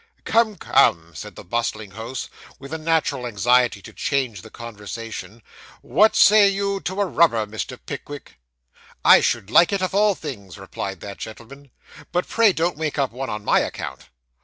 'Come, 0.25 0.55
come,' 0.55 1.13
said 1.13 1.35
the 1.35 1.43
bustling 1.43 1.91
host, 1.91 2.31
with 2.57 2.73
a 2.73 2.79
natural 2.79 3.27
anxiety 3.27 3.83
to 3.83 3.93
change 3.93 4.41
the 4.41 4.49
conversation, 4.49 5.43
'what 5.83 6.15
say 6.15 6.49
you 6.49 6.79
to 6.79 7.01
a 7.01 7.05
rubber, 7.05 7.45
Mr. 7.45 7.77
Pickwick?' 7.85 8.39
'I 9.05 9.21
should 9.21 9.51
like 9.51 9.71
it 9.71 9.83
of 9.83 9.93
all 9.93 10.15
things,' 10.15 10.57
replied 10.57 11.01
that 11.01 11.19
gentleman; 11.19 11.69
'but 12.11 12.27
pray 12.27 12.51
don't 12.51 12.79
make 12.79 12.97
up 12.97 13.11
one 13.11 13.29
on 13.29 13.45
my 13.45 13.59
account. 13.59 14.09